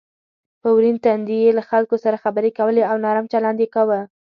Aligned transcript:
په 0.61 0.67
ورین 0.75 0.97
تندي 1.05 1.37
یې 1.43 1.51
له 1.57 1.63
خلکو 1.69 1.95
سره 2.03 2.21
خبرې 2.23 2.51
کولې 2.59 2.83
او 2.89 2.95
نرم 3.05 3.25
چلند 3.33 3.57
یې 3.63 3.67
کاوه. 3.75 4.01